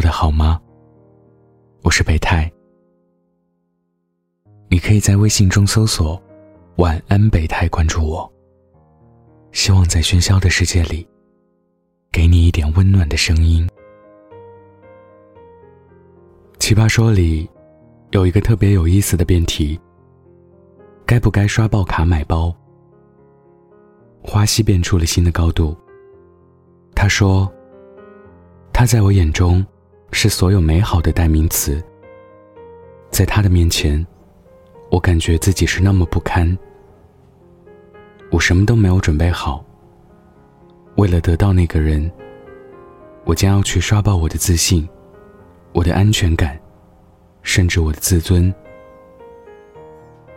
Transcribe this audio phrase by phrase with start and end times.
[0.00, 0.58] 过得好吗？
[1.82, 2.50] 我是北太。
[4.70, 6.18] 你可以在微信中搜索
[6.80, 8.32] “晚安北太”，关注我。
[9.52, 11.06] 希望在喧嚣的世界里，
[12.10, 13.68] 给你一点温暖的声音。
[16.58, 17.46] 奇葩说里
[18.12, 19.78] 有一个特别有意思的辩题：
[21.04, 22.50] 该不该刷爆卡买包？
[24.22, 25.76] 花溪变出了新的高度。
[26.94, 27.52] 他说
[28.72, 29.62] ：“他在我眼中
[30.12, 31.82] 是所有美好的代名词。
[33.10, 34.04] 在他的面前，
[34.90, 36.56] 我感觉自己是那么不堪。
[38.30, 39.64] 我什么都没有准备好。
[40.96, 42.10] 为了得到那个人，
[43.24, 44.88] 我将要去刷爆我的自信、
[45.72, 46.58] 我的安全感，
[47.42, 48.52] 甚至我的自尊。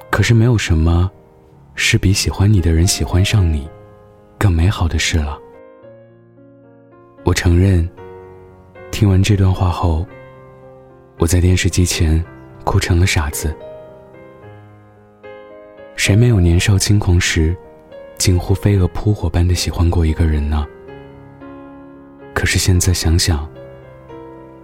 [0.09, 1.09] 可是没有什么，
[1.75, 3.67] 是比喜欢你的人喜欢上你，
[4.37, 5.39] 更美好的事了。”
[7.25, 7.87] 我承认，
[8.93, 10.05] 听完这段话后，
[11.17, 12.23] 我在电视机前
[12.63, 13.53] 哭成了傻子。
[15.95, 17.57] 谁没有年少轻狂时，
[18.19, 20.63] 近乎飞蛾扑火般的喜欢过一个人呢？
[22.35, 23.49] 可是现在想想，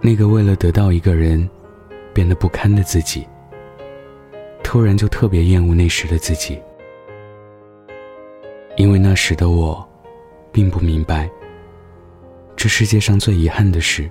[0.00, 1.50] 那个为了得到一个人，
[2.14, 3.26] 变得不堪的自己，
[4.62, 6.56] 突然就特别厌恶那时的自己，
[8.76, 9.84] 因为那时的我，
[10.52, 11.28] 并不明白。
[12.54, 14.08] 这世界上最遗憾的事，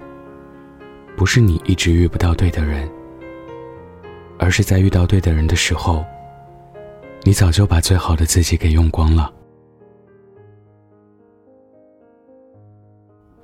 [1.20, 2.90] 不是你一直遇不到对的人，
[4.38, 6.02] 而是在遇到对的人的时候，
[7.24, 9.30] 你早就把最好的自己给用光了。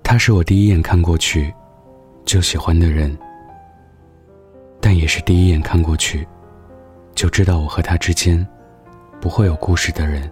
[0.02, 1.54] 他是我第一眼看过去
[2.24, 3.14] 就喜欢的人，
[4.80, 6.26] 但也是第一眼看过去
[7.14, 8.48] 就知道我和他之间
[9.20, 10.32] 不会有故事的人。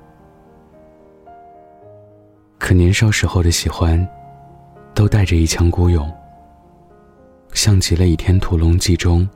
[2.57, 4.07] 可年少时候的喜欢。
[4.95, 6.07] 都带着一腔孤勇，
[7.53, 9.27] 像极了《倚天屠龙记》中，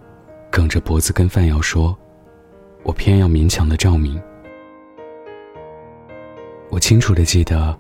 [0.52, 1.98] 梗着脖子跟范瑶说
[2.84, 4.20] ：“我偏要勉强的照明。”
[6.70, 7.78] 我清楚的记得，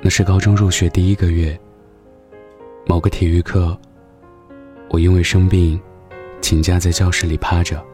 [0.00, 1.58] 那是高中入学第一个月，
[2.86, 3.78] 某个体育课，
[4.90, 5.80] 我因为生病，
[6.40, 7.84] 请假在教室里趴着。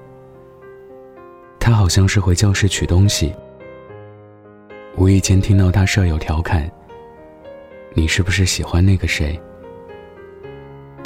[1.58, 3.34] 他好像是回教室取东西，
[4.96, 6.70] 无意间听到他舍友调侃。
[7.92, 9.38] 你是不是喜欢那个谁？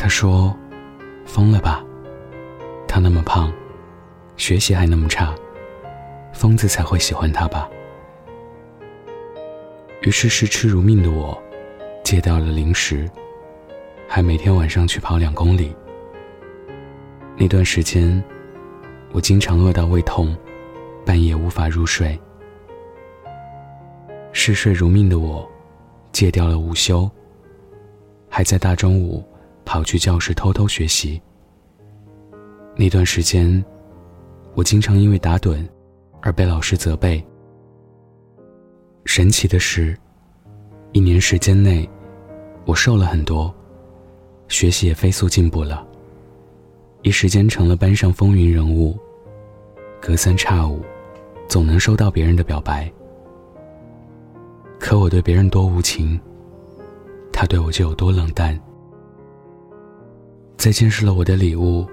[0.08, 0.56] 说
[1.26, 1.84] ：“疯了吧？
[2.86, 3.52] 他那么胖，
[4.36, 5.34] 学习还那么差，
[6.32, 7.68] 疯子才会喜欢他吧？”
[10.02, 11.36] 于是视吃如命的我，
[12.02, 13.10] 戒掉了零食，
[14.08, 15.74] 还每天晚上去跑两公里。
[17.36, 18.22] 那段时间，
[19.12, 20.36] 我经常饿到胃痛，
[21.04, 22.18] 半夜无法入睡。
[24.32, 25.48] 嗜睡如命的我。
[26.10, 27.08] 戒掉了午休，
[28.30, 29.22] 还在大中午
[29.68, 31.20] 跑去教室偷偷学习。
[32.74, 33.62] 那段时间，
[34.54, 35.62] 我经常因为打盹
[36.22, 37.22] 而被老师责备。
[39.04, 39.94] 神奇的是，
[40.92, 41.86] 一年时间内，
[42.64, 43.54] 我瘦了很多，
[44.48, 45.86] 学习也飞速进步了，
[47.02, 48.98] 一时间成了班上风云人物，
[50.00, 50.80] 隔三差五，
[51.46, 52.90] 总能收到别人的表白。
[54.80, 56.18] 可我对别人多无情，
[57.30, 58.58] 他对我就有多冷淡。
[60.58, 61.86] 在见识了我的礼物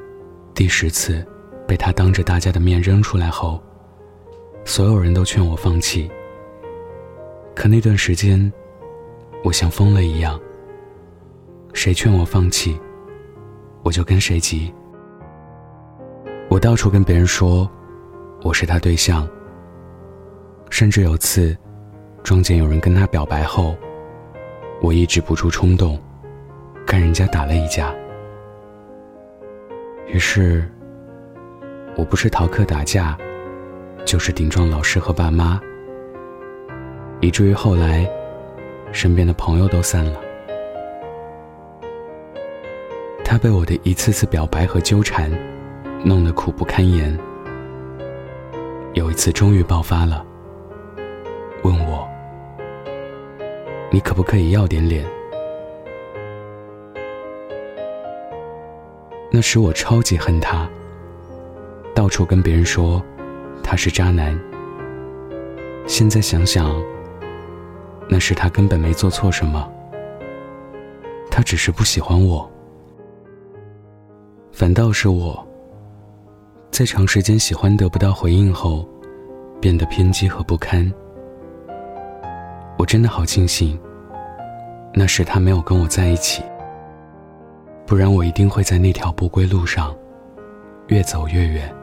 [0.56, 1.24] 第十次
[1.68, 3.62] 被他当着大家的面扔出来后，
[4.66, 6.10] 所有人都劝我放弃。
[7.54, 8.52] 可那段时间，
[9.44, 10.40] 我像疯了一样，
[11.74, 12.76] 谁劝我放弃，
[13.84, 14.74] 我就跟谁急。
[16.50, 17.70] 我到处跟别人说
[18.42, 19.28] 我是他对象，
[20.72, 21.56] 甚至有次。
[22.24, 23.76] 撞见有人跟他表白后，
[24.82, 26.02] 我抑制不住冲动，
[26.84, 27.94] 跟人家打了一架。
[30.08, 30.64] 于是，
[31.98, 33.18] 我不是逃课打架，
[34.06, 35.60] 就是顶撞老师和爸妈，
[37.22, 38.08] 以至于后来，
[38.92, 40.20] 身边的朋友都散了。
[43.24, 45.32] 他被我的一次次表白和纠缠，
[46.04, 47.18] 弄得苦不堪言。
[48.94, 50.26] 有一次终于爆发了，
[51.64, 52.08] 问我。
[53.92, 55.06] 你可不可以要点脸？
[59.36, 60.66] 那时我超级恨他，
[61.94, 63.04] 到处跟别人说
[63.62, 64.34] 他是渣男。
[65.86, 66.74] 现在想想，
[68.08, 69.70] 那时他根本没做错什么，
[71.30, 72.50] 他只是不喜欢我。
[74.54, 75.46] 反倒是我，
[76.72, 78.88] 在长时间喜欢得不到回应后，
[79.60, 80.90] 变得偏激和不堪。
[82.78, 83.78] 我真的好庆幸，
[84.94, 86.42] 那时他没有跟我在一起。
[87.96, 89.96] 不然我一定会在那条不归路上
[90.88, 91.74] 越走越远。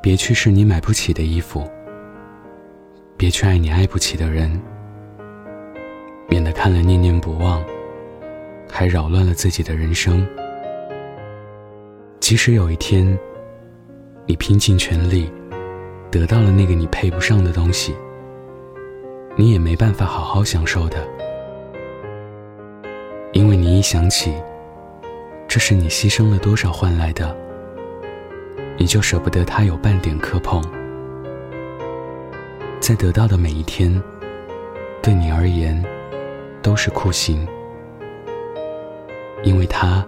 [0.00, 1.62] 别去试你买不起的衣服，
[3.18, 4.50] 别去爱你爱不起的人，
[6.26, 7.62] 免得看了念念不忘，
[8.66, 10.26] 还扰乱了自己的人生。
[12.18, 13.06] 即使有一天，
[14.24, 15.30] 你拼尽全力
[16.10, 17.94] 得到了那个你配不上的东西，
[19.36, 21.06] 你也没办法好好享受的，
[23.76, 24.32] 一想起，
[25.46, 27.36] 这是你牺牲了多少换来的。
[28.78, 30.64] 你就舍不得他有半点磕碰，
[32.80, 34.02] 在得到的每一天，
[35.02, 35.84] 对你而言
[36.62, 37.46] 都是酷刑，
[39.42, 40.02] 因为他，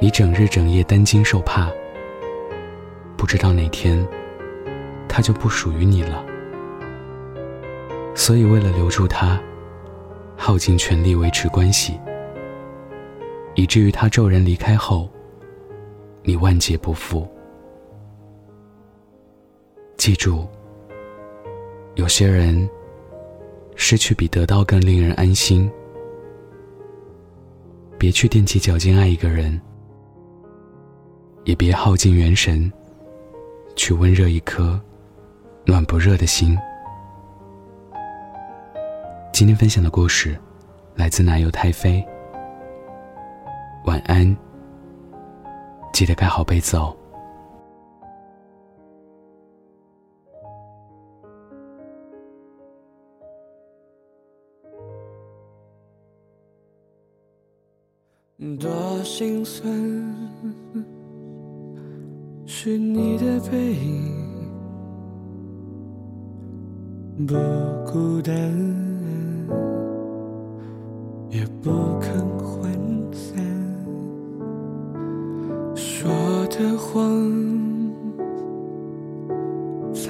[0.00, 1.68] 你整日整夜担惊受怕，
[3.16, 4.06] 不知道哪天
[5.08, 6.24] 他就不属于你了，
[8.14, 9.40] 所以为了留住他，
[10.36, 11.98] 耗尽全力维持关系，
[13.54, 15.08] 以至于他骤然离开后，
[16.22, 17.26] 你万劫不复。
[19.96, 20.46] 记住，
[21.94, 22.68] 有些人
[23.76, 25.70] 失去比得到更令人安心。
[27.96, 29.58] 别去踮起脚尖爱一个人，
[31.44, 32.70] 也别耗尽元神
[33.76, 34.78] 去温热一颗
[35.64, 36.58] 暖不热的心。
[39.32, 40.36] 今天分享的故事
[40.96, 42.04] 来自奶油太妃。
[43.84, 44.36] 晚安，
[45.92, 46.96] 记得盖好被子哦。
[58.58, 58.70] 多
[59.02, 59.70] 心酸，
[62.46, 64.14] 是你的背影，
[67.26, 67.34] 不
[67.90, 68.34] 孤单，
[71.30, 71.70] 也不
[72.00, 72.33] 肯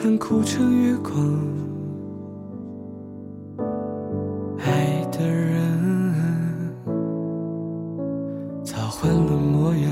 [0.05, 1.15] 残酷成月光。
[8.91, 9.91] 换了模样，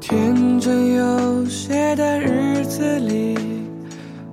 [0.00, 3.36] 天真有些的日子里，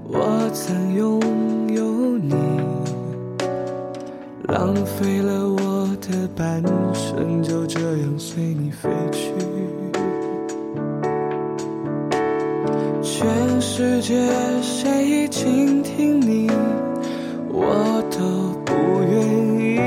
[0.03, 1.19] 我曾拥
[1.73, 2.35] 有你，
[4.47, 6.61] 浪费了我的半
[6.93, 9.31] 生，就这样随你飞去。
[13.21, 14.15] 全世界
[14.63, 16.49] 谁倾听你，
[17.53, 18.73] 我都不
[19.03, 19.13] 愿
[19.59, 19.79] 意。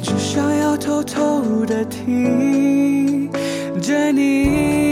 [0.00, 3.28] 只想要偷偷的听
[3.82, 4.83] 着你。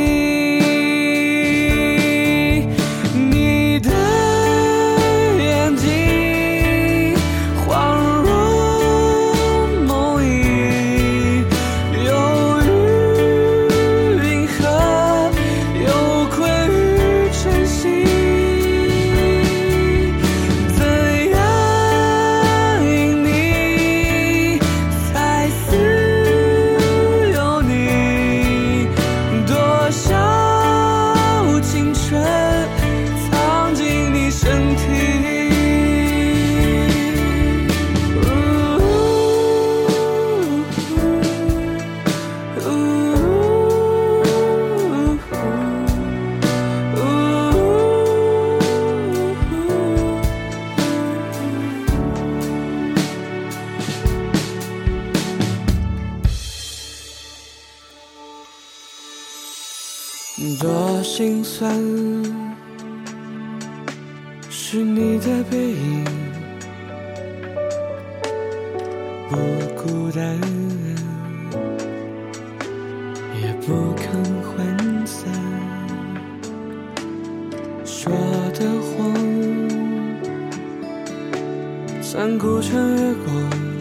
[61.62, 61.70] 心酸，
[64.50, 66.04] 是你的背影，
[69.31, 69.36] 不
[69.81, 70.36] 孤单，
[73.40, 74.04] 也不肯
[74.42, 75.31] 涣散，
[77.84, 78.12] 说
[78.58, 79.14] 的谎，
[82.02, 83.71] 残酷成月光，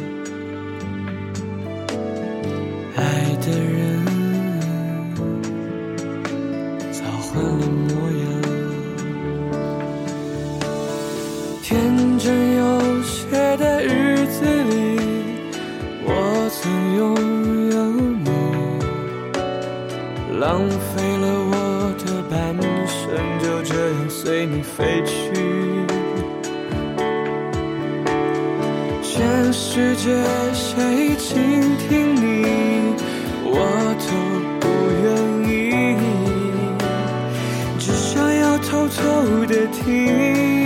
[24.62, 25.12] 飞去。
[29.04, 30.10] 全世界
[30.54, 32.46] 谁倾听你，
[33.44, 33.56] 我
[34.08, 34.10] 都
[34.60, 34.68] 不
[35.04, 35.06] 愿
[35.50, 35.52] 意。
[37.78, 40.61] 只想要偷偷的听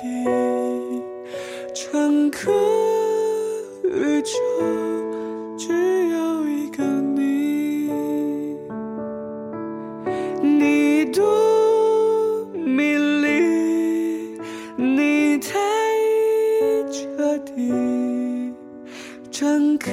[0.00, 1.02] 地，
[1.74, 2.38] 整个
[3.82, 4.30] 宇宙
[5.56, 7.90] 只有一个你，
[10.40, 14.38] 你多迷离，
[14.76, 15.58] 你太
[16.92, 18.54] 彻底，
[19.32, 19.90] 整个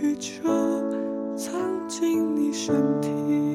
[0.00, 0.42] 宇宙
[1.36, 1.54] 藏
[1.88, 3.51] 进你身体。